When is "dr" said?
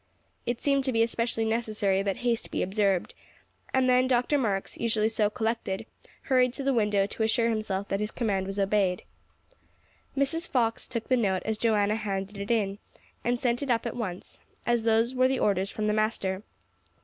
4.09-4.35